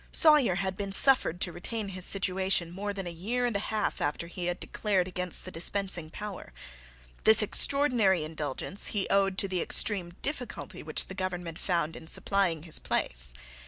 Sawyer 0.11 0.55
had 0.55 0.75
been 0.75 0.91
suffered 0.91 1.39
to 1.41 1.51
retain 1.51 1.89
his 1.89 2.05
situation 2.05 2.71
more 2.71 2.91
than 2.91 3.05
a 3.05 3.11
year 3.11 3.45
and 3.45 3.55
a 3.55 3.59
half 3.59 4.01
after 4.01 4.25
he 4.25 4.47
had 4.47 4.59
declared 4.59 5.07
against 5.07 5.45
the 5.45 5.51
dispensing 5.51 6.09
power. 6.09 6.53
This 7.23 7.43
extraordinary 7.43 8.23
indulgence 8.23 8.87
he 8.97 9.07
owed 9.09 9.37
to 9.37 9.47
the 9.47 9.61
extreme 9.61 10.13
difficulty 10.23 10.81
which 10.81 11.05
the 11.05 11.13
government 11.13 11.59
found 11.59 11.95
in 11.95 12.07
supplying 12.07 12.63
his 12.63 12.79
place. 12.79 13.31